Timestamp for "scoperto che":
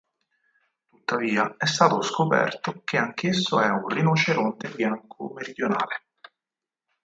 2.01-2.97